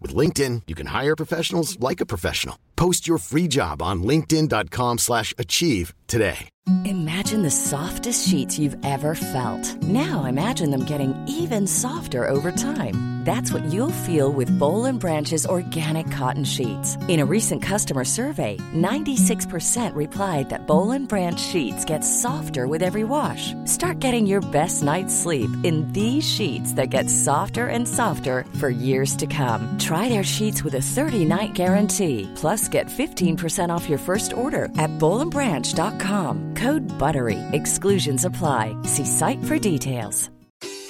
[0.00, 2.56] With LinkedIn, you can hire professionals like a professional.
[2.76, 6.48] Post your free job on linkedin.com slash achieve today.
[6.84, 9.82] Imagine the softest sheets you've ever felt.
[9.82, 13.20] Now imagine them getting even softer over time.
[13.24, 16.96] That's what you'll feel with Boll Branch's organic cotton sheets.
[17.06, 23.04] In a recent customer survey, 96% replied that Boll Branch sheets get softer with every
[23.04, 23.52] wash.
[23.66, 28.70] Start getting your best night's sleep in these sheets that get softer and softer for
[28.70, 29.78] years to come.
[29.90, 32.28] Their sheets with a 30-night guarantee.
[32.36, 36.54] Plus, get 15% off your first order at bollandbranch.com.
[36.54, 37.38] Code BUTTERY.
[37.52, 38.76] Exclusions apply.
[38.84, 40.30] See site for details.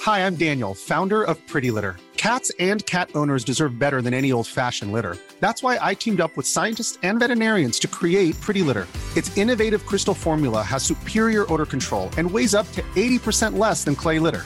[0.01, 1.97] Hi, I'm Daniel, founder of Pretty Litter.
[2.17, 5.17] Cats and cat owners deserve better than any old-fashioned litter.
[5.39, 8.87] That's why I teamed up with scientists and veterinarians to create Pretty Litter.
[9.17, 13.95] Its innovative crystal formula has superior odor control and weighs up to 80% less than
[13.95, 14.45] clay litter.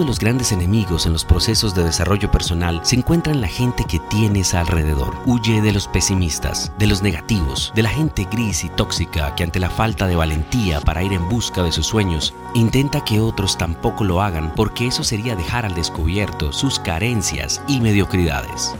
[0.00, 3.84] De los grandes enemigos en los procesos de desarrollo personal se encuentra en la gente
[3.84, 5.14] que tienes alrededor.
[5.26, 9.60] Huye de los pesimistas, de los negativos, de la gente gris y tóxica que ante
[9.60, 14.04] la falta de valentía para ir en busca de sus sueños, intenta que otros tampoco
[14.04, 18.74] lo hagan porque eso sería dejar al descubierto sus carencias y mediocridades.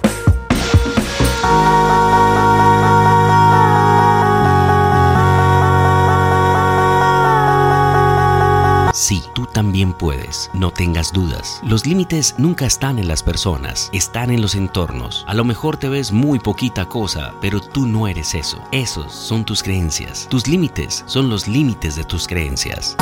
[9.10, 11.60] Sí, tú también puedes, no tengas dudas.
[11.64, 15.24] Los límites nunca están en las personas, están en los entornos.
[15.26, 18.62] A lo mejor te ves muy poquita cosa, pero tú no eres eso.
[18.70, 20.28] Esos son tus creencias.
[20.30, 22.94] Tus límites son los límites de tus creencias.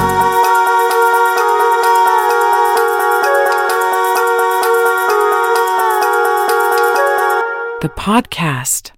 [7.83, 8.98] The podcast.